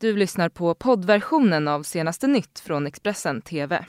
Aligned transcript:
Du 0.00 0.16
lyssnar 0.16 0.48
på 0.48 0.74
poddversionen 0.74 1.68
av 1.68 1.82
senaste 1.82 2.26
nytt 2.26 2.60
från 2.60 2.86
Expressen 2.86 3.42
TV. 3.42 3.84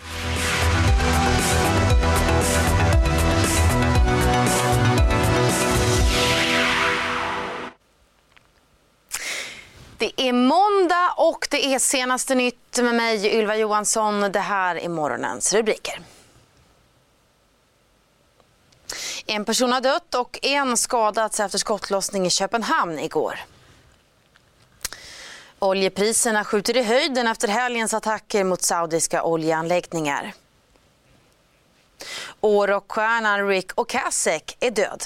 Det 9.97 10.11
är 10.21 10.33
måndag 10.33 11.13
och 11.17 11.47
det 11.51 11.73
är 11.73 11.79
senaste 11.79 12.35
nytt 12.35 12.77
med 12.77 12.95
mig 12.95 13.39
Ylva 13.39 13.55
Johansson. 13.55 14.31
Det 14.31 14.39
här 14.39 14.75
är 14.75 14.89
morgonens 14.89 15.53
rubriker. 15.53 15.99
En 19.25 19.45
person 19.45 19.71
har 19.71 19.81
dött 19.81 20.15
och 20.15 20.39
en 20.41 20.77
skadats 20.77 21.39
efter 21.39 21.57
skottlossning 21.57 22.25
i 22.25 22.29
Köpenhamn 22.29 22.99
igår. 22.99 23.39
Oljepriserna 25.59 26.43
skjuter 26.43 26.77
i 26.77 26.83
höjden 26.83 27.27
efter 27.27 27.47
helgens 27.47 27.93
attacker 27.93 28.43
mot 28.43 28.61
saudiska 28.61 29.23
oljeanläggningar. 29.23 30.33
Årockstjärnan 32.41 33.47
Rick 33.47 33.71
Ocasek 33.75 34.57
är 34.59 34.71
död. 34.71 35.05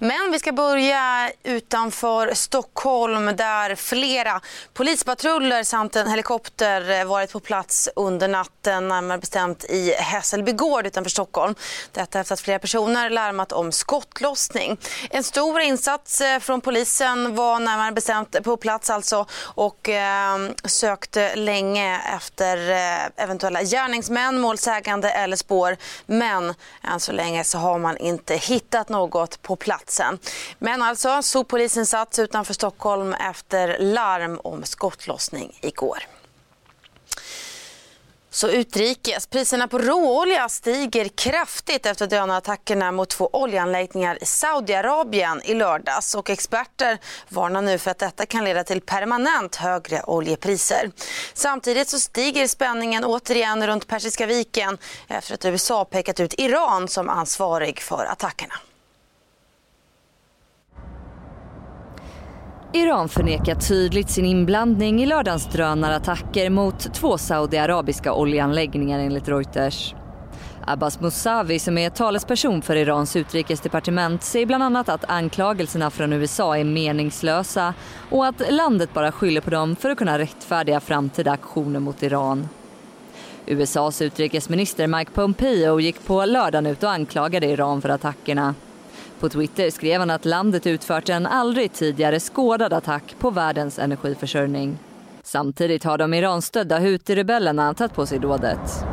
Men 0.00 0.30
vi 0.32 0.38
ska 0.38 0.52
börja 0.52 1.30
utanför 1.42 2.34
Stockholm 2.34 3.36
där 3.36 3.74
flera 3.74 4.40
polispatruller 4.74 5.62
samt 5.62 5.96
en 5.96 6.10
helikopter 6.10 6.90
eh, 6.90 7.04
varit 7.04 7.32
på 7.32 7.40
plats 7.40 7.88
under 7.96 8.28
natten, 8.28 8.88
närmare 8.88 9.18
bestämt 9.18 9.64
i 9.64 9.92
Hässelby 9.92 10.52
gård 10.52 10.86
utanför 10.86 11.10
Stockholm. 11.10 11.54
Detta 11.92 12.20
efter 12.20 12.34
att 12.34 12.40
flera 12.40 12.58
personer 12.58 13.10
larmat 13.10 13.52
om 13.52 13.72
skottlossning. 13.72 14.76
En 15.10 15.22
stor 15.22 15.60
insats 15.60 16.20
eh, 16.20 16.38
från 16.38 16.60
polisen 16.60 17.34
var 17.34 17.58
närmare 17.58 17.92
bestämt 17.92 18.42
på 18.44 18.56
plats 18.56 18.90
alltså 18.90 19.26
och 19.42 19.88
eh, 19.88 20.38
sökte 20.64 21.36
länge 21.36 22.00
efter 22.16 22.70
eh, 22.70 23.24
eventuella 23.24 23.62
gärningsmän, 23.62 24.40
målsägande 24.40 25.10
eller 25.10 25.36
spår. 25.36 25.76
Men 26.06 26.54
än 26.82 27.00
så 27.00 27.12
länge 27.12 27.44
så 27.44 27.58
har 27.58 27.78
man 27.78 27.96
inte 27.96 28.34
hittat 28.34 28.88
något 28.88 29.42
på 29.42 29.56
plats 29.56 29.87
platsen. 29.88 30.18
Men 30.58 30.82
alltså, 30.82 31.22
soppolisen 31.22 31.86
satt 31.86 32.18
utanför 32.18 32.54
Stockholm 32.54 33.14
efter 33.14 33.78
larm 33.78 34.40
om 34.44 34.64
skottlossning 34.64 35.58
igår. 35.62 35.98
Så 38.30 38.48
utrikes. 38.48 39.26
Priserna 39.26 39.68
på 39.68 39.78
råolja 39.78 40.48
stiger 40.48 41.08
kraftigt 41.08 41.86
efter 41.86 42.06
drönarattackerna 42.06 42.92
mot 42.92 43.08
två 43.08 43.30
oljeanläggningar 43.32 44.18
i 44.22 44.26
Saudiarabien 44.26 45.42
i 45.44 45.54
lördags. 45.54 46.14
Och 46.14 46.30
experter 46.30 46.98
varnar 47.28 47.62
nu 47.62 47.78
för 47.78 47.90
att 47.90 47.98
detta 47.98 48.26
kan 48.26 48.44
leda 48.44 48.64
till 48.64 48.80
permanent 48.80 49.56
högre 49.56 50.02
oljepriser. 50.02 50.90
Samtidigt 51.34 51.88
så 51.88 51.98
stiger 51.98 52.46
spänningen 52.46 53.04
återigen 53.04 53.66
runt 53.66 53.86
Persiska 53.86 54.26
viken 54.26 54.78
efter 55.08 55.34
att 55.34 55.44
USA 55.44 55.84
pekat 55.84 56.20
ut 56.20 56.34
Iran 56.38 56.88
som 56.88 57.08
ansvarig 57.08 57.80
för 57.80 58.04
attackerna. 58.04 58.54
Iran 62.72 63.08
förnekar 63.08 63.54
tydligt 63.54 64.10
sin 64.10 64.24
inblandning 64.24 65.02
i 65.02 65.06
lördagens 65.06 65.46
drönarattacker 65.46 66.50
mot 66.50 66.94
två 66.94 67.18
saudiarabiska 67.18 68.12
oljeanläggningar 68.12 68.98
enligt 68.98 69.28
Reuters. 69.28 69.94
Abbas 70.66 71.00
Mousavi 71.00 71.58
som 71.58 71.78
är 71.78 71.90
talesperson 71.90 72.62
för 72.62 72.76
Irans 72.76 73.16
utrikesdepartement 73.16 74.22
säger 74.22 74.46
bland 74.46 74.62
annat 74.62 74.88
att 74.88 75.10
anklagelserna 75.10 75.90
från 75.90 76.12
USA 76.12 76.58
är 76.58 76.64
meningslösa 76.64 77.74
och 78.10 78.26
att 78.26 78.42
landet 78.50 78.94
bara 78.94 79.12
skyller 79.12 79.40
på 79.40 79.50
dem 79.50 79.76
för 79.76 79.90
att 79.90 79.98
kunna 79.98 80.18
rättfärdiga 80.18 80.80
framtida 80.80 81.32
aktioner 81.32 81.80
mot 81.80 82.02
Iran. 82.02 82.48
USAs 83.46 84.02
utrikesminister 84.02 84.86
Mike 84.86 85.10
Pompeo 85.10 85.80
gick 85.80 86.06
på 86.06 86.24
lördagen 86.24 86.66
ut 86.66 86.82
och 86.82 86.90
anklagade 86.90 87.46
Iran 87.46 87.82
för 87.82 87.88
attackerna. 87.88 88.54
På 89.20 89.28
Twitter 89.28 89.70
skrev 89.70 90.00
han 90.00 90.10
att 90.10 90.24
landet 90.24 90.66
utfört 90.66 91.08
en 91.08 91.26
aldrig 91.26 91.72
tidigare 91.72 92.20
skådad 92.20 92.72
attack 92.72 93.14
på 93.18 93.30
världens 93.30 93.78
energiförsörjning. 93.78 94.78
Samtidigt 95.22 95.84
har 95.84 95.98
de 95.98 96.14
Iranstödda 96.14 96.78
Houthi-rebellerna 96.78 97.74
tagit 97.74 97.94
på 97.94 98.06
sig 98.06 98.18
dådet. 98.18 98.84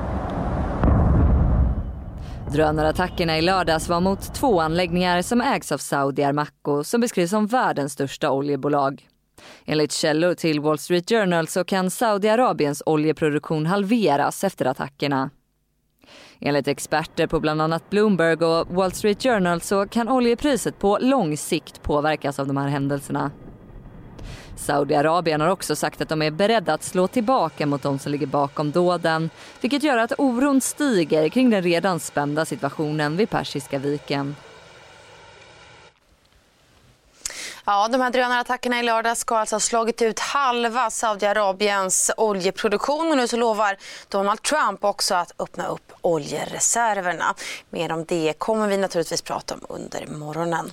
Drönarattackerna 2.51 3.37
i 3.37 3.41
lördags 3.41 3.89
var 3.89 4.01
mot 4.01 4.33
två 4.33 4.61
anläggningar 4.61 5.21
som 5.21 5.41
ägs 5.41 5.71
av 5.71 5.77
Saudi 5.77 6.23
Armaco 6.23 6.83
som 6.83 7.01
beskrivs 7.01 7.29
som 7.29 7.47
världens 7.47 7.93
största 7.93 8.31
oljebolag. 8.31 9.07
Enligt 9.65 9.91
källor 9.91 10.33
till 10.33 10.59
Wall 10.59 10.77
Street 10.77 11.09
Journal 11.09 11.47
så 11.47 11.63
kan 11.63 11.91
Saudiarabiens 11.91 12.83
oljeproduktion 12.85 13.65
halveras 13.65 14.43
efter 14.43 14.65
attackerna. 14.65 15.29
Enligt 16.39 16.67
experter 16.67 17.27
på 17.27 17.39
bland 17.39 17.61
annat 17.61 17.89
Bloomberg 17.89 18.45
och 18.45 18.67
Wall 18.75 18.91
Street 18.91 19.23
Journal 19.23 19.61
så 19.61 19.87
kan 19.87 20.09
oljepriset 20.09 20.79
på 20.79 20.97
lång 21.01 21.37
sikt 21.37 21.81
påverkas 21.83 22.39
av 22.39 22.47
de 22.47 22.57
här 22.57 22.67
händelserna. 22.67 23.31
Saudiarabien 24.55 25.41
har 25.41 25.49
också 25.49 25.75
sagt 25.75 26.01
att 26.01 26.09
de 26.09 26.21
är 26.21 26.31
beredda 26.31 26.73
att 26.73 26.83
slå 26.83 27.07
tillbaka 27.07 27.65
mot 27.65 27.83
de 27.83 27.99
som 27.99 28.11
ligger 28.11 28.27
bakom 28.27 28.71
dåden 28.71 29.29
vilket 29.61 29.83
gör 29.83 29.97
att 29.97 30.13
oron 30.17 30.61
stiger 30.61 31.29
kring 31.29 31.49
den 31.49 31.63
redan 31.63 31.99
spända 31.99 32.45
situationen 32.45 33.17
vid 33.17 33.29
Persiska 33.29 33.79
viken. 33.79 34.35
Ja, 37.67 37.87
de 37.87 38.01
här 38.01 38.09
drönarattackerna 38.09 38.79
i 38.79 38.83
lördag 38.83 39.17
ska 39.17 39.37
alltså 39.37 39.55
ha 39.55 39.59
slagit 39.59 40.01
ut 40.01 40.19
halva 40.19 40.89
Saudiarabiens 40.89 42.11
oljeproduktion 42.17 43.11
och 43.11 43.17
nu 43.17 43.27
så 43.27 43.37
lovar 43.37 43.77
Donald 44.09 44.41
Trump 44.41 44.83
också 44.83 45.15
att 45.15 45.31
öppna 45.39 45.67
upp 45.67 45.93
oljereserverna. 46.01 47.35
Mer 47.69 47.91
om 47.91 48.05
det 48.05 48.33
kommer 48.37 48.67
vi 48.67 48.77
naturligtvis 48.77 49.21
prata 49.21 49.53
om 49.53 49.61
under 49.69 50.07
morgonen. 50.07 50.71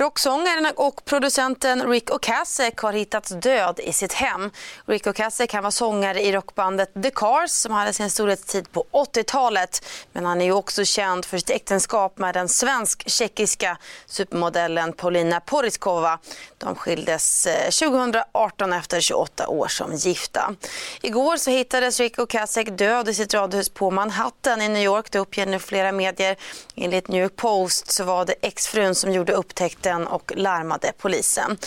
Rocksångaren 0.00 0.72
och 0.76 1.04
producenten 1.04 1.90
Rick 1.90 2.10
Ocasek 2.10 2.78
har 2.78 2.92
hittats 2.92 3.30
död 3.30 3.80
i 3.82 3.92
sitt 3.92 4.12
hem. 4.12 4.50
Rick 4.86 5.06
Ocasek 5.06 5.54
var 5.54 5.70
sångare 5.70 6.22
i 6.22 6.32
rockbandet 6.32 7.02
The 7.02 7.10
Cars 7.10 7.50
som 7.50 7.72
hade 7.72 7.92
sin 7.92 8.10
storhetstid 8.10 8.72
på 8.72 8.84
80-talet. 8.92 9.86
Men 10.12 10.24
han 10.24 10.40
är 10.40 10.44
ju 10.44 10.52
också 10.52 10.84
känd 10.84 11.24
för 11.24 11.38
sitt 11.38 11.50
äktenskap 11.50 12.18
med 12.18 12.34
den 12.34 12.48
svensk-tjeckiska 12.48 13.76
supermodellen 14.06 14.92
Paulina 14.92 15.40
Poriskova. 15.40 16.18
De 16.60 16.74
skildes 16.76 17.46
eh, 17.46 17.70
2018 17.70 18.72
efter 18.72 19.00
28 19.00 19.48
år 19.48 19.68
som 19.68 19.94
gifta. 19.94 20.54
Igår 21.02 21.36
så 21.36 21.50
hittades 21.50 22.00
Rico 22.00 22.26
Kasek 22.26 22.68
död 22.78 23.08
i 23.08 23.14
sitt 23.14 23.34
radhus 23.34 23.68
på 23.68 23.90
Manhattan 23.90 24.62
i 24.62 24.68
New 24.68 24.82
York. 24.82 25.10
Det 25.10 25.18
uppger 25.18 25.46
nu 25.46 25.58
flera 25.58 25.92
medier. 25.92 26.36
Enligt 26.76 27.08
New 27.08 27.22
York 27.22 27.36
Post 27.36 27.92
så 27.92 28.04
var 28.04 28.24
det 28.24 28.34
exfrun 28.42 28.94
som 28.94 29.12
gjorde 29.12 29.32
upptäckten 29.32 30.06
och 30.06 30.32
larmade 30.36 30.92
polisen. 30.98 31.58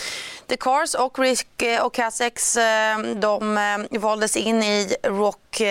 The 0.47 0.57
Cars 0.57 0.93
och 0.93 1.19
Rick 1.19 1.61
eh, 1.61 1.79
och 1.79 1.85
Ocaseks 1.85 2.55
eh, 2.55 2.97
de 2.99 3.87
valdes 3.91 4.37
in 4.37 4.63
i 4.63 4.95
Rock 5.03 5.61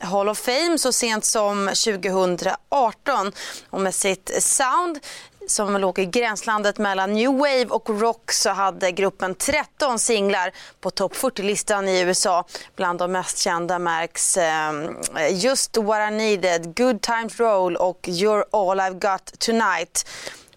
Hall 0.00 0.28
of 0.28 0.38
Fame 0.38 0.78
så 0.78 0.92
sent 0.92 1.24
som 1.24 1.66
2018 1.66 3.32
och 3.70 3.80
med 3.80 3.94
sitt 3.94 4.42
sound 4.42 4.98
som 5.50 5.76
låg 5.76 5.98
i 5.98 6.06
gränslandet 6.06 6.78
mellan 6.78 7.12
new 7.12 7.38
wave 7.38 7.66
och 7.66 8.00
rock 8.00 8.32
så 8.32 8.50
hade 8.50 8.92
gruppen 8.92 9.34
13 9.34 9.98
singlar 9.98 10.52
på 10.80 10.90
topp 10.90 11.14
40-listan 11.14 11.88
i 11.88 12.00
USA. 12.00 12.44
Bland 12.76 12.98
de 12.98 13.12
mest 13.12 13.38
kända 13.38 13.78
märks 13.78 14.36
eh, 14.36 14.72
Just 15.30 15.76
What 15.76 16.12
I 16.12 16.14
Needed, 16.14 16.76
Good 16.76 17.02
Times 17.02 17.40
Roll 17.40 17.76
och 17.76 18.00
You're 18.02 18.44
All 18.50 18.80
I've 18.80 18.98
Got 18.98 19.38
Tonight. 19.38 20.06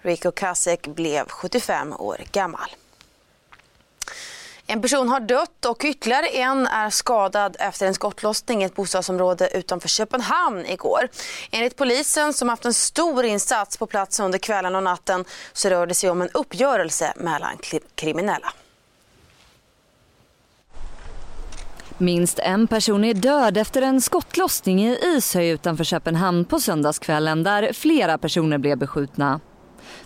Rico 0.01 0.31
Kasek 0.31 0.87
blev 0.87 1.27
75 1.27 1.93
år 1.93 2.17
gammal. 2.31 2.69
En 4.67 4.81
person 4.81 5.09
har 5.09 5.19
dött 5.19 5.65
och 5.65 5.81
ytterligare 5.85 6.27
en 6.27 6.67
är 6.67 6.89
skadad 6.89 7.55
efter 7.59 7.87
en 7.87 7.93
skottlossning 7.93 8.61
i 8.61 8.65
ett 8.65 8.75
bostadsområde 8.75 9.49
utanför 9.57 9.89
Köpenhamn 9.89 10.65
igår. 10.65 11.09
Enligt 11.51 11.75
polisen 11.75 12.33
som 12.33 12.49
haft 12.49 12.65
en 12.65 12.73
stor 12.73 13.25
insats 13.25 13.77
på 13.77 13.85
plats 13.85 14.19
under 14.19 14.39
kvällen 14.39 14.75
och 14.75 14.83
natten 14.83 15.25
så 15.53 15.69
rör 15.69 15.87
det 15.87 15.93
sig 15.93 16.09
om 16.09 16.21
en 16.21 16.29
uppgörelse 16.29 17.13
mellan 17.15 17.57
kriminella. 17.95 18.53
Minst 21.97 22.39
en 22.39 22.67
person 22.67 23.03
är 23.03 23.13
död 23.13 23.57
efter 23.57 23.81
en 23.81 24.01
skottlossning 24.01 24.83
i 24.85 24.97
Ishöj 25.03 25.49
utanför 25.49 25.83
Köpenhamn 25.83 26.45
på 26.45 26.59
söndagskvällen 26.59 27.43
där 27.43 27.73
flera 27.73 28.17
personer 28.17 28.57
blev 28.57 28.77
beskjutna. 28.77 29.39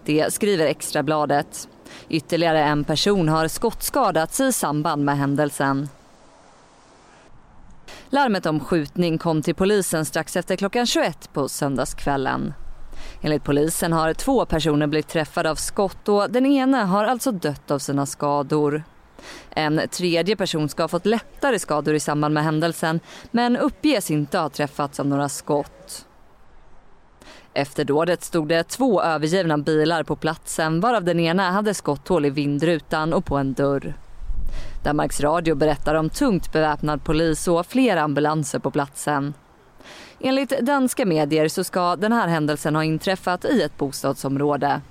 Det 0.06 0.33
skriver 0.33 0.65
Extrabladet. 0.65 1.68
Ytterligare 2.10 2.63
en 2.63 2.84
person 2.84 3.30
har 3.30 3.48
skottskadats 3.48 4.39
i 4.39 4.51
samband 4.51 5.06
med 5.06 5.18
händelsen. 5.18 5.89
Larmet 8.10 8.45
om 8.45 8.60
skjutning 8.60 9.18
kom 9.18 9.42
till 9.42 9.56
polisen 9.56 10.06
strax 10.06 10.36
efter 10.36 10.56
klockan 10.56 10.86
21 10.86 11.34
på 11.34 11.50
söndagskvällen. 11.50 12.54
Enligt 13.22 13.44
polisen 13.44 13.94
har 13.94 14.13
två 14.13 14.45
personer 14.45 14.88
blivit 14.88 15.07
träffade 15.07 15.51
av 15.51 15.56
skott 15.56 16.10
och 16.10 16.31
den 16.31 16.45
ena 16.45 16.86
har 16.86 17.06
alltså 17.06 17.31
dött 17.31 17.72
av 17.72 17.80
sina 17.80 18.06
skador. 18.06 18.84
En 19.50 19.81
tredje 19.92 20.36
person 20.36 20.69
ska 20.69 20.84
ha 20.84 20.88
fått 20.88 21.06
lättare 21.06 21.60
skador 21.60 21.95
i 21.95 22.00
samband 22.00 22.34
med 22.34 22.44
händelsen 22.44 23.00
men 23.31 23.57
uppges 23.57 24.12
inte 24.12 24.38
ha 24.38 24.50
träffats 24.50 25.00
av 25.00 25.06
några 25.06 25.30
skott. 25.30 26.06
Efter 27.57 27.86
dådet 27.86 28.24
stod 28.24 28.48
det 28.48 28.63
två 28.63 29.01
övergivna 29.01 29.57
bilar 29.57 30.04
på 30.04 30.15
platsen 30.15 30.80
varav 30.80 31.04
den 31.04 31.19
ena 31.19 31.51
hade 31.51 31.74
skotthål 31.74 32.25
i 32.25 32.30
vindrutan 32.30 33.13
och 33.13 33.25
på 33.25 33.38
en 33.38 33.54
dörr. 33.54 33.94
Danmarks 34.83 35.21
Radio 35.21 35.56
berättar 35.56 35.95
om 35.95 36.09
tungt 36.09 36.54
beväpnad 36.54 37.04
polis 37.04 37.48
och 37.48 37.65
flera 37.65 38.01
ambulanser 38.01 38.59
på 38.59 38.71
platsen. 38.71 39.33
Enligt 40.19 40.59
danska 40.59 41.06
medier 41.06 41.48
så 41.48 41.63
ska 41.63 41.95
den 41.95 42.12
här 42.12 42.27
händelsen 42.27 42.75
ha 42.75 42.83
inträffat 42.83 43.45
i 43.45 43.62
ett 43.62 43.77
bostadsområde. 43.77 44.81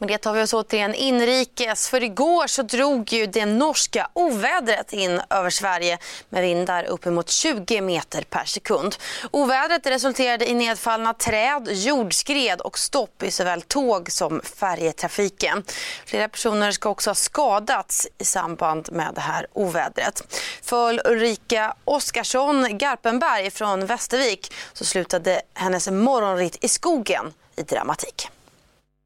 Med 0.00 0.08
det 0.08 0.18
tar 0.18 0.32
vi 0.32 0.42
oss 0.42 0.54
återigen 0.54 0.94
inrikes. 0.94 1.88
För 1.88 2.02
igår 2.02 2.46
så 2.46 2.62
drog 2.62 3.12
ju 3.12 3.26
det 3.26 3.46
norska 3.46 4.08
ovädret 4.12 4.92
in 4.92 5.20
över 5.30 5.50
Sverige 5.50 5.98
med 6.28 6.42
vindar 6.42 6.84
uppemot 6.84 7.30
20 7.30 7.80
meter 7.80 8.22
per 8.22 8.44
sekund. 8.44 8.96
Ovädret 9.30 9.86
resulterade 9.86 10.50
i 10.50 10.54
nedfallna 10.54 11.14
träd, 11.14 11.68
jordskred 11.72 12.60
och 12.60 12.78
stopp 12.78 13.22
i 13.22 13.30
såväl 13.30 13.62
tåg 13.62 14.12
som 14.12 14.40
färjetrafiken. 14.40 15.64
Flera 16.06 16.28
personer 16.28 16.70
ska 16.72 16.88
också 16.88 17.10
ha 17.10 17.14
skadats 17.14 18.08
i 18.18 18.24
samband 18.24 18.92
med 18.92 19.14
det 19.14 19.20
här 19.20 19.46
ovädret. 19.52 20.36
För 20.62 21.10
Ulrika 21.10 21.74
Oskarsson 21.84 22.78
Garpenberg 22.78 23.50
från 23.50 23.86
Västervik 23.86 24.52
så 24.72 24.84
slutade 24.84 25.42
hennes 25.54 25.88
morgonritt 25.88 26.64
i 26.64 26.68
skogen 26.68 27.32
i 27.56 27.62
dramatik. 27.62 28.30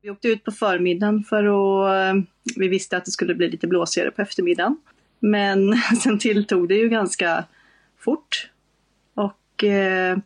Vi 0.05 0.11
åkte 0.11 0.29
ut 0.29 0.45
på 0.45 0.53
förmiddagen 0.53 1.25
för 1.25 1.45
att 1.45 2.15
eh, 2.15 2.23
vi 2.57 2.69
visste 2.69 2.97
att 2.97 3.05
det 3.05 3.11
skulle 3.11 3.35
bli 3.35 3.49
lite 3.49 3.67
blåsigare 3.67 4.11
på 4.11 4.23
eftermiddagen. 4.23 4.77
Men 5.21 5.77
sen 6.03 6.19
tilltog 6.19 6.69
det 6.69 6.75
ju 6.75 6.89
ganska 6.89 7.45
fort. 7.99 8.51
Och 9.15 9.65
eh, 9.65 10.19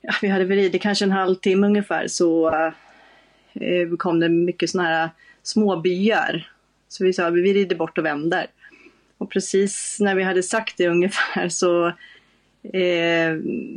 ja, 0.00 0.14
vi 0.22 0.28
hade 0.28 0.44
väl 0.44 0.78
kanske 0.78 1.04
en 1.04 1.10
halvtimme 1.10 1.66
ungefär 1.66 2.08
så 2.08 2.48
eh, 3.54 3.96
kom 3.98 4.20
det 4.20 4.28
mycket 4.28 4.70
sådana 4.70 4.88
här 4.88 5.10
småbyar. 5.42 6.52
Så 6.88 7.04
vi 7.04 7.12
sa 7.12 7.30
vi 7.30 7.54
rider 7.54 7.76
bort 7.76 7.98
och 7.98 8.04
vänder. 8.04 8.46
Och 9.18 9.30
precis 9.30 9.96
när 10.00 10.14
vi 10.14 10.22
hade 10.22 10.42
sagt 10.42 10.74
det 10.76 10.88
ungefär 10.88 11.48
så 11.48 11.86
eh, 12.62 13.34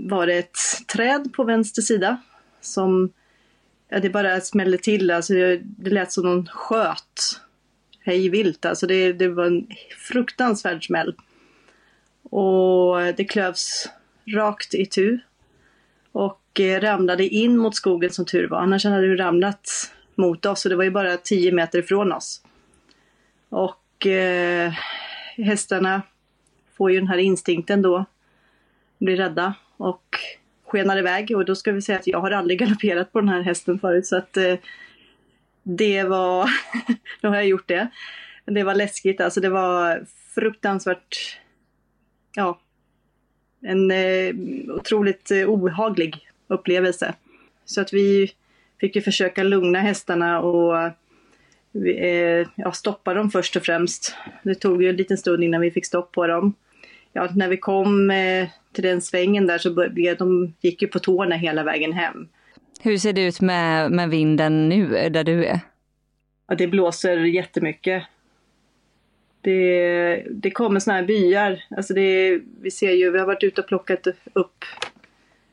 var 0.10 0.28
det 0.28 0.34
ett 0.34 0.58
träd 0.88 1.34
på 1.34 1.44
vänster 1.44 1.82
sida 1.82 2.22
som 2.62 3.12
ja, 3.92 4.00
det 4.00 4.10
bara 4.10 4.42
smällde 4.42 4.78
till. 4.78 5.12
Alltså 5.12 5.34
det, 5.34 5.62
det 5.64 5.90
lät 5.90 6.12
som 6.12 6.24
någon 6.24 6.48
sköt 6.48 7.42
hej 8.00 8.30
vilt. 8.30 8.66
Alltså 8.66 8.88
det, 8.88 9.14
det 9.14 9.28
var 9.28 9.46
en 9.46 9.68
fruktansvärd 9.98 10.86
smäll. 10.86 11.16
Och 12.24 12.98
det 13.18 13.26
klövs 13.26 13.90
rakt 14.36 14.74
i 14.74 14.86
tu. 14.86 15.20
Och 16.12 16.60
eh, 16.60 16.82
ramlade 16.82 17.28
in 17.28 17.58
mot 17.58 17.76
skogen 17.76 18.10
som 18.10 18.26
tur 18.26 18.48
var. 18.48 18.58
Annars 18.58 18.86
hade 18.86 19.08
det 19.08 19.24
ramlat 19.24 19.94
mot 20.16 20.46
oss 20.46 20.66
och 20.66 20.70
det 20.70 20.76
var 20.76 20.84
ju 20.84 20.92
bara 20.92 21.18
10 21.18 21.52
meter 21.52 21.80
ifrån 21.80 22.12
oss. 22.12 22.44
Och 23.50 24.08
eh, 24.08 24.74
hästarna 25.38 26.02
får 26.78 26.92
ju 26.92 27.00
den 27.00 27.08
här 27.08 27.18
instinkten 27.18 27.82
då. 27.82 28.06
Blir 28.98 29.18
rädda 29.18 29.54
och 29.78 30.18
skenar 30.72 30.98
iväg 30.98 31.32
och 31.36 31.46
då 31.46 31.56
ska 31.56 31.72
vi 31.72 31.82
säga 31.82 32.00
att 32.00 32.08
jag 32.08 32.20
har 32.20 32.32
aldrig 32.32 32.60
galopperat 32.60 33.12
på 33.12 33.20
den 33.20 33.30
här 33.30 33.42
hästen 33.42 33.80
förut 33.80 34.06
så 34.06 34.16
att 34.16 34.38
eh, 34.38 34.56
det 35.64 36.04
var, 36.04 36.50
nu 37.22 37.30
har 37.30 37.36
jag 37.36 37.48
gjort 37.48 37.68
det. 37.68 37.88
Det 38.46 38.64
var 38.64 38.76
läskigt, 38.76 39.22
alltså 39.22 39.42
det 39.42 39.50
var 39.50 40.06
fruktansvärt, 40.36 41.40
ja, 42.36 42.60
en 43.62 43.92
eh, 43.92 44.36
otroligt 44.76 45.32
eh, 45.32 45.50
obehaglig 45.50 46.30
upplevelse. 46.48 47.14
Så 47.66 47.82
att 47.82 47.94
vi 47.94 48.32
fick 48.80 48.96
ju 48.96 49.02
försöka 49.02 49.44
lugna 49.44 49.80
hästarna 49.80 50.42
och 50.42 50.78
eh, 51.86 52.48
ja, 52.56 52.72
stoppa 52.72 53.14
dem 53.14 53.32
först 53.32 53.56
och 53.56 53.64
främst. 53.64 54.16
Det 54.44 54.56
tog 54.56 54.84
ju 54.84 54.90
en 54.90 54.96
liten 54.96 55.18
stund 55.18 55.44
innan 55.44 55.62
vi 55.62 55.72
fick 55.72 55.86
stopp 55.86 56.12
på 56.12 56.28
dem. 56.28 56.54
Ja, 57.14 57.30
när 57.36 57.50
vi 57.50 57.58
kom 57.58 58.12
eh, 58.12 58.48
till 58.74 58.84
den 58.84 59.02
svängen 59.02 59.48
där 59.48 59.58
så 59.58 59.74
började, 59.74 60.16
de 60.16 60.54
gick 60.62 60.82
ju 60.82 60.88
på 60.88 61.00
tårna 61.00 61.36
hela 61.36 61.64
vägen 61.64 61.94
hem. 61.94 62.28
Hur 62.82 62.98
ser 62.98 63.14
det 63.14 63.28
ut 63.28 63.42
med, 63.42 63.92
med 63.92 64.10
vinden 64.10 64.70
nu 64.70 65.10
där 65.10 65.24
du 65.24 65.46
är? 65.46 65.60
Ja, 66.48 66.56
det 66.56 66.68
blåser 66.68 67.18
jättemycket. 67.18 68.04
Det, 69.42 70.26
det 70.30 70.52
kommer 70.52 70.80
såna 70.80 70.98
här 70.98 71.04
byar. 71.04 71.64
Alltså 71.78 71.94
det, 71.94 72.42
vi 72.62 72.72
ser 72.72 72.92
ju, 72.92 73.12
vi 73.12 73.20
har 73.20 73.26
varit 73.26 73.44
ute 73.44 73.62
och 73.62 73.68
plockat 73.68 74.08
upp 74.34 74.66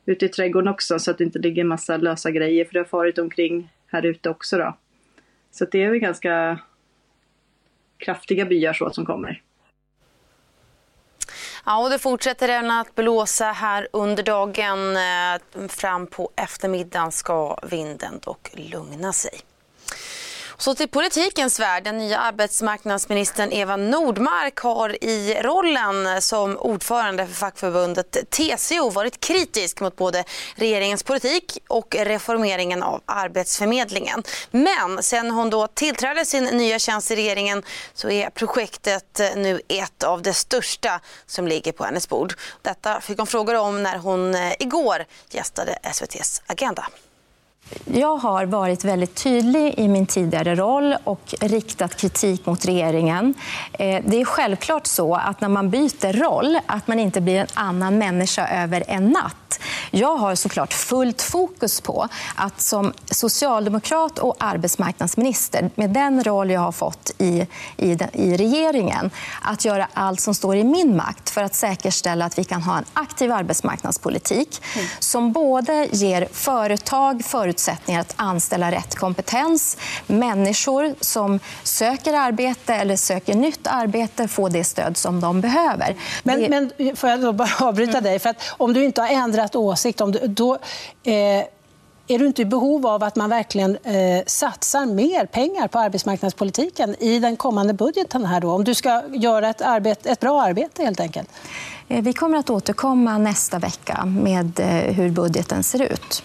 ute 0.05 0.25
i 0.25 0.29
trädgården 0.29 0.67
också 0.67 0.99
så 0.99 1.11
att 1.11 1.17
det 1.17 1.23
inte 1.23 1.39
ligger 1.39 1.63
massa 1.63 1.97
lösa 1.97 2.31
grejer 2.31 2.65
för 2.65 2.73
det 2.73 2.79
har 2.79 2.85
farit 2.85 3.17
omkring 3.17 3.69
här 3.87 4.05
ute 4.05 4.29
också 4.29 4.57
då. 4.57 4.77
Så 5.51 5.65
det 5.65 5.83
är 5.83 5.89
väl 5.89 5.99
ganska 5.99 6.59
kraftiga 7.97 8.45
byar 8.45 8.73
så 8.73 8.89
som 8.89 9.05
kommer. 9.05 9.41
Ja, 11.69 11.77
och 11.77 11.89
det 11.89 11.99
fortsätter 11.99 12.49
även 12.49 12.71
att 12.71 12.95
blåsa 12.95 13.45
här 13.45 13.87
under 13.93 14.23
dagen. 14.23 14.97
Eh, 14.97 15.67
fram 15.67 16.07
på 16.07 16.31
eftermiddagen 16.35 17.11
ska 17.11 17.57
vinden 17.63 18.19
dock 18.19 18.49
lugna 18.53 19.13
sig. 19.13 19.39
Så 20.61 20.75
till 20.75 20.89
politikens 20.89 21.59
värld. 21.59 21.83
Den 21.83 21.97
nya 21.97 22.17
arbetsmarknadsministern 22.17 23.51
Eva 23.51 23.75
Nordmark 23.75 24.59
har 24.59 25.03
i 25.03 25.41
rollen 25.41 26.21
som 26.21 26.57
ordförande 26.57 27.27
för 27.27 27.33
fackförbundet 27.33 28.17
TCO 28.29 28.89
varit 28.89 29.19
kritisk 29.19 29.79
mot 29.79 29.95
både 29.95 30.23
regeringens 30.55 31.03
politik 31.03 31.57
och 31.67 31.95
reformeringen 31.99 32.83
av 32.83 33.01
Arbetsförmedlingen. 33.05 34.23
Men 34.51 35.03
sen 35.03 35.31
hon 35.31 35.49
då 35.49 35.67
tillträdde 35.67 36.25
sin 36.25 36.43
nya 36.43 36.79
tjänst 36.79 37.11
i 37.11 37.15
regeringen 37.15 37.63
så 37.93 38.09
är 38.09 38.29
projektet 38.29 39.21
nu 39.35 39.61
ett 39.67 40.03
av 40.03 40.21
de 40.21 40.33
största 40.33 40.99
som 41.25 41.47
ligger 41.47 41.71
på 41.71 41.83
hennes 41.83 42.09
bord. 42.09 42.33
Detta 42.61 43.01
fick 43.01 43.17
hon 43.17 43.27
frågor 43.27 43.55
om 43.55 43.83
när 43.83 43.97
hon 43.97 44.35
eh, 44.35 44.53
igår 44.59 45.05
gästade 45.29 45.71
SVTs 45.83 46.41
Agenda. 46.45 46.87
Jag 47.85 48.17
har 48.17 48.45
varit 48.45 48.85
väldigt 48.85 49.15
tydlig 49.15 49.73
i 49.77 49.87
min 49.87 50.05
tidigare 50.05 50.55
roll 50.55 50.95
och 51.03 51.35
riktat 51.41 51.95
kritik 51.95 52.45
mot 52.45 52.65
regeringen. 52.65 53.33
Eh, 53.73 54.03
det 54.05 54.21
är 54.21 54.25
självklart 54.25 54.87
så 54.87 55.15
att 55.15 55.41
när 55.41 55.49
man 55.49 55.69
byter 55.69 56.13
roll 56.13 56.59
att 56.65 56.87
man 56.87 56.99
inte 56.99 57.21
blir 57.21 57.39
en 57.39 57.47
annan 57.53 57.97
människa 57.97 58.47
över 58.63 58.83
en 58.87 59.09
natt. 59.09 59.48
Jag 59.91 60.17
har 60.17 60.35
såklart 60.35 60.73
fullt 60.73 61.21
fokus 61.21 61.81
på 61.81 62.07
att 62.35 62.61
som 62.61 62.93
socialdemokrat 63.11 64.19
och 64.19 64.35
arbetsmarknadsminister 64.39 65.69
med 65.75 65.89
den 65.89 66.23
roll 66.23 66.51
jag 66.51 66.61
har 66.61 66.71
fått 66.71 67.11
i, 67.17 67.47
i, 67.77 67.97
i 68.13 68.37
regeringen 68.37 69.11
att 69.41 69.65
göra 69.65 69.87
allt 69.93 70.21
som 70.21 70.33
står 70.33 70.55
i 70.55 70.63
min 70.63 70.95
makt 70.95 71.29
för 71.29 71.43
att 71.43 71.55
säkerställa 71.55 72.25
att 72.25 72.37
vi 72.37 72.43
kan 72.43 72.61
ha 72.61 72.77
en 72.77 72.85
aktiv 72.93 73.31
arbetsmarknadspolitik 73.31 74.61
mm. 74.75 74.87
som 74.99 75.31
både 75.31 75.87
ger 75.91 76.27
företag 76.31 77.25
förutsättningar 77.25 77.69
förutsättningar 77.69 78.01
att 78.01 78.13
anställa 78.15 78.71
rätt 78.71 78.95
kompetens. 78.95 79.77
Människor 80.07 80.95
som 81.01 81.39
söker 81.63 82.13
arbete 82.13 82.73
eller 82.73 82.95
söker 82.95 83.35
nytt 83.35 83.67
arbete 83.67 84.27
får 84.27 84.49
det 84.49 84.63
stöd 84.63 84.97
som 84.97 85.19
de 85.19 85.41
behöver. 85.41 85.95
Men, 86.23 86.41
det... 86.41 86.49
men 86.49 86.95
får 86.95 87.09
jag 87.09 87.21
då 87.21 87.33
bara 87.33 87.67
avbryta 87.67 87.97
mm. 87.97 88.03
dig? 88.03 88.19
För 88.19 88.29
att 88.29 88.41
om 88.57 88.73
du 88.73 88.83
inte 88.83 89.01
har 89.01 89.09
ändrat 89.09 89.48
åsikt, 89.55 90.01
om 90.01 90.11
det, 90.11 90.27
då, 90.27 90.57
eh, 91.03 91.45
är 92.11 92.19
du 92.19 92.27
inte 92.27 92.41
i 92.41 92.45
behov 92.45 92.87
av 92.87 93.03
att 93.03 93.15
man 93.15 93.29
verkligen 93.29 93.77
eh, 93.83 94.23
satsar 94.25 94.85
mer 94.85 95.25
pengar 95.25 95.67
på 95.67 95.79
arbetsmarknadspolitiken 95.79 96.95
i 96.99 97.19
den 97.19 97.37
kommande 97.37 97.73
budgeten? 97.73 98.25
här 98.25 98.41
då, 98.41 98.51
Om 98.51 98.63
du 98.63 98.75
ska 98.75 99.03
göra 99.13 99.49
ett, 99.49 99.61
arbete, 99.61 100.09
ett 100.09 100.19
bra 100.19 100.41
arbete, 100.41 100.83
helt 100.83 100.99
enkelt? 100.99 101.29
Eh, 101.87 102.03
vi 102.03 102.13
kommer 102.13 102.37
att 102.37 102.49
återkomma 102.49 103.17
nästa 103.17 103.59
vecka 103.59 104.05
med 104.05 104.59
eh, 104.59 104.93
hur 104.93 105.09
budgeten 105.09 105.63
ser 105.63 105.81
ut. 105.81 106.23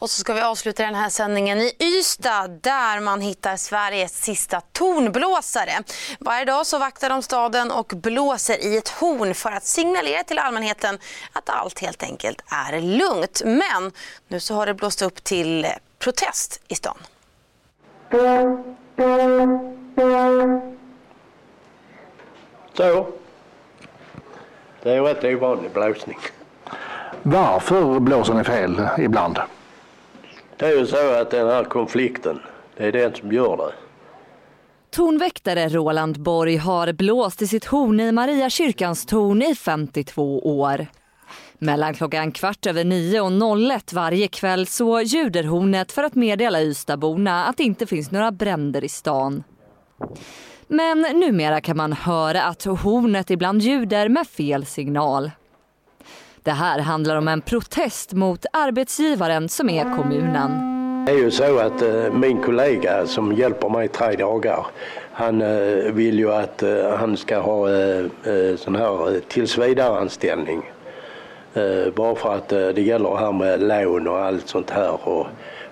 Och 0.00 0.10
så 0.10 0.20
ska 0.20 0.34
vi 0.34 0.40
avsluta 0.40 0.82
den 0.82 0.94
här 0.94 1.08
sändningen 1.08 1.60
i 1.60 1.72
Ystad 1.78 2.48
där 2.48 3.00
man 3.00 3.20
hittar 3.20 3.56
Sveriges 3.56 4.22
sista 4.22 4.60
tornblåsare. 4.60 5.72
Varje 6.18 6.44
dag 6.44 6.66
så 6.66 6.78
vaktar 6.78 7.08
de 7.08 7.22
staden 7.22 7.70
och 7.70 7.92
blåser 7.96 8.64
i 8.64 8.76
ett 8.76 8.88
horn 8.88 9.34
för 9.34 9.52
att 9.52 9.64
signalera 9.64 10.22
till 10.22 10.38
allmänheten 10.38 10.98
att 11.32 11.50
allt 11.50 11.78
helt 11.78 12.02
enkelt 12.02 12.42
är 12.50 12.80
lugnt. 12.80 13.42
Men 13.44 13.92
nu 14.28 14.40
så 14.40 14.54
har 14.54 14.66
det 14.66 14.74
blåst 14.74 15.02
upp 15.02 15.24
till 15.24 15.66
protest 15.98 16.60
i 16.68 16.74
stan. 16.74 16.98
Så. 22.74 23.06
Det 24.82 24.92
är 24.92 25.02
rätt 25.02 25.24
ovanlig 25.24 25.70
blåsning. 25.70 26.18
Varför 27.22 28.00
blåser 28.00 28.34
ni 28.34 28.44
fel 28.44 28.88
ibland? 28.98 29.38
Det 30.60 30.66
är 30.66 30.76
ju 30.78 30.86
så 30.86 31.14
att 31.20 31.30
den 31.30 31.46
här 31.46 31.64
konflikten, 31.64 32.40
det 32.76 32.86
är 32.86 32.92
den 32.92 33.14
som 33.14 33.32
gör 33.32 33.56
det. 33.56 33.72
Tornväktare 34.90 35.68
Roland 35.68 36.22
Borg 36.22 36.56
har 36.56 36.92
blåst 36.92 37.42
i 37.42 37.46
sitt 37.46 37.64
horn 37.64 38.00
i 38.00 38.12
Mariakyrkans 38.12 39.06
torn 39.06 39.42
i 39.42 39.54
52 39.54 40.38
år. 40.38 40.86
Mellan 41.58 41.94
klockan 41.94 42.32
kvart 42.32 42.66
över 42.66 42.84
nio 42.84 43.20
och 43.20 43.72
01 43.72 43.92
varje 43.92 44.28
kväll 44.28 44.66
så 44.66 45.00
ljuder 45.00 45.44
hornet 45.44 45.92
för 45.92 46.02
att 46.02 46.14
meddela 46.14 46.62
Ystadborna 46.62 47.44
att 47.44 47.56
det 47.56 47.62
inte 47.62 47.86
finns 47.86 48.10
några 48.10 48.32
bränder 48.32 48.84
i 48.84 48.88
stan. 48.88 49.42
Men 50.68 51.00
numera 51.00 51.60
kan 51.60 51.76
man 51.76 51.92
höra 51.92 52.42
att 52.42 52.64
hornet 52.64 53.30
ibland 53.30 53.62
ljuder 53.62 54.08
med 54.08 54.26
fel 54.26 54.66
signal. 54.66 55.30
Det 56.42 56.50
här 56.50 56.78
handlar 56.78 57.16
om 57.16 57.28
en 57.28 57.40
protest 57.40 58.12
mot 58.12 58.46
arbetsgivaren 58.52 59.48
som 59.48 59.70
är 59.70 59.96
kommunen. 59.96 60.70
Det 61.06 61.12
är 61.12 61.16
ju 61.16 61.30
så 61.30 61.58
att 61.58 61.82
eh, 61.82 62.12
min 62.12 62.42
kollega 62.42 63.06
som 63.06 63.32
hjälper 63.32 63.68
mig 63.68 63.88
tre 63.88 64.16
dagar, 64.16 64.66
han 65.12 65.42
eh, 65.42 65.92
vill 65.92 66.18
ju 66.18 66.32
att 66.32 66.62
eh, 66.62 66.96
han 66.98 67.16
ska 67.16 67.38
ha 67.38 67.66
sån 68.56 68.76
här 68.76 69.20
tillsvidareanställning. 69.28 70.62
Bara 71.94 72.14
för 72.14 72.34
att 72.34 72.48
det 72.48 72.82
gäller 72.82 73.16
här 73.16 73.32
med 73.32 73.60
lån 73.62 74.08
och 74.08 74.18
allt 74.18 74.48
sånt 74.48 74.70
här. 74.70 75.08
Och, 75.08 75.26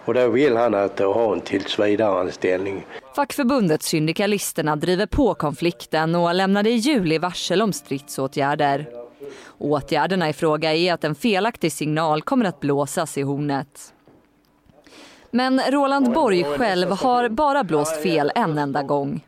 och 0.04 0.14
då 0.14 0.28
vill 0.28 0.56
han 0.56 0.75
att 0.75 0.98
ha 0.98 1.32
en 1.32 1.40
tillsvidareanställning. 1.40 2.87
Fackförbundet 3.16 3.82
Syndikalisterna 3.82 4.76
driver 4.76 5.06
på 5.06 5.34
konflikten 5.34 6.14
och 6.14 6.34
lämnade 6.34 6.70
i 6.70 6.76
juli 6.76 7.18
varsel 7.18 7.62
om 7.62 7.72
stridsåtgärder. 7.72 8.98
Åtgärderna 9.58 10.28
i 10.28 10.32
fråga 10.32 10.75
är 10.75 10.92
att 10.92 11.04
en 11.04 11.14
felaktig 11.14 11.73
signal 11.73 12.23
kommer 12.23 12.44
att 12.44 12.61
blåsas 12.61 13.18
i 13.18 13.23
hornet. 13.23 13.94
Men 15.30 15.61
Roland 15.70 16.12
Borg 16.12 16.44
själv 16.44 16.90
har 16.90 17.28
bara 17.28 17.64
blåst 17.64 18.02
fel 18.02 18.32
en 18.35 18.58
enda 18.58 18.82
gång. 18.82 19.25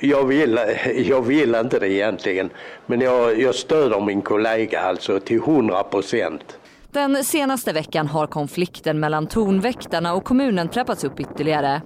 Jag 0.00 0.26
vill, 0.26 0.60
jag 1.06 1.22
vill 1.22 1.54
inte 1.54 1.78
det 1.78 1.92
egentligen, 1.92 2.50
men 2.86 3.00
jag, 3.00 3.40
jag 3.40 3.54
stöder 3.54 4.00
min 4.00 4.22
kollega 4.22 4.80
alltså 4.80 5.20
till 5.20 5.36
100 5.36 5.82
procent. 5.82 6.58
Den 6.92 7.24
senaste 7.24 7.72
veckan 7.72 8.06
har 8.06 8.26
konflikten 8.26 9.00
mellan 9.00 9.26
tornväktarna 9.26 10.14
och 10.14 10.24
kommunen 10.24 10.68
trappats 10.68 11.04
upp 11.04 11.20
ytterligare. 11.20 11.82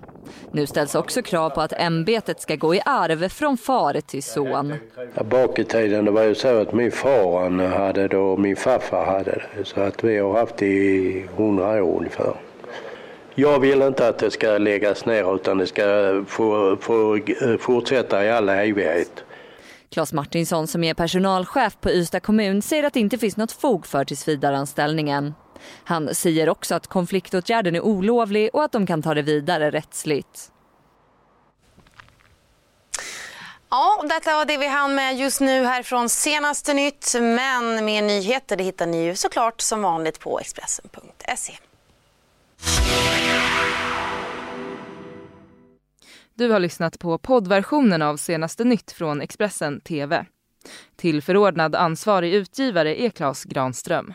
Nu 0.50 0.66
ställs 0.66 0.94
också 0.94 1.22
krav 1.22 1.50
på 1.50 1.60
att 1.60 1.72
ämbetet 1.72 2.40
ska 2.40 2.56
gå 2.56 2.74
i 2.74 2.80
arv 2.84 3.28
från 3.28 3.56
far 3.56 4.00
till 4.00 4.22
son. 4.22 4.74
Bak 5.30 5.58
i 5.58 5.64
tiden 5.64 6.04
det 6.04 6.10
var 6.10 6.22
ju 6.22 6.34
så 6.34 6.60
att 6.60 6.72
min 6.72 6.92
far 6.92 7.68
hade 7.68 8.08
det 8.08 8.16
och 8.16 8.40
min 8.40 8.56
farfar 8.56 9.04
hade 9.04 9.30
det. 9.30 9.64
Så 9.64 9.80
att 9.80 10.04
vi 10.04 10.18
har 10.18 10.32
haft 10.32 10.56
det 10.56 10.66
i 10.66 11.26
100 11.36 11.84
år 11.84 11.96
ungefär. 11.98 12.34
Jag 13.34 13.60
vill 13.60 13.82
inte 13.82 14.08
att 14.08 14.18
det 14.18 14.30
ska 14.30 14.58
läggas 14.58 15.06
ner 15.06 15.34
utan 15.34 15.58
det 15.58 15.66
ska 15.66 16.24
få, 16.28 16.76
få 16.80 17.18
fortsätta 17.58 18.24
i 18.24 18.30
all 18.30 18.48
evighet. 18.48 19.24
Claes 19.90 20.12
Martinsson 20.12 20.66
som 20.66 20.84
är 20.84 20.94
personalchef 20.94 21.76
på 21.80 21.90
Ystad 21.90 22.20
kommun 22.20 22.62
säger 22.62 22.84
att 22.84 22.94
det 22.94 23.00
inte 23.00 23.18
finns 23.18 23.36
något 23.36 23.52
fog 23.52 23.86
för 23.86 24.04
tillsvidareanställningen. 24.04 25.34
Han 25.84 26.14
säger 26.14 26.48
också 26.48 26.74
att 26.74 26.86
konfliktåtgärden 26.86 27.76
är 27.76 27.80
olovlig 27.80 28.50
och 28.52 28.64
att 28.64 28.72
de 28.72 28.86
kan 28.86 29.02
ta 29.02 29.14
det 29.14 29.22
vidare 29.22 29.70
rättsligt. 29.70 30.52
Ja, 33.70 34.04
detta 34.08 34.36
var 34.36 34.44
det 34.44 34.56
vi 34.56 34.66
hann 34.66 34.94
med 34.94 35.16
just 35.16 35.40
nu 35.40 35.64
här 35.64 35.82
från 35.82 36.08
senaste 36.08 36.74
nytt. 36.74 37.14
Men 37.20 37.84
mer 37.84 38.02
nyheter 38.02 38.56
det 38.56 38.64
hittar 38.64 38.86
ni 38.86 39.04
ju 39.04 39.16
såklart 39.16 39.60
som 39.60 39.82
vanligt 39.82 40.20
på 40.20 40.40
Expressen.se. 40.40 41.52
Du 46.34 46.50
har 46.50 46.60
lyssnat 46.60 46.98
på 46.98 47.18
poddversionen 47.18 48.02
av 48.02 48.16
senaste 48.16 48.64
nytt 48.64 48.92
från 48.92 49.20
Expressen 49.20 49.80
TV. 49.80 50.26
Tillförordnad 50.96 51.74
ansvarig 51.74 52.34
utgivare 52.34 53.02
är 53.02 53.10
Klas 53.10 53.44
Granström. 53.44 54.14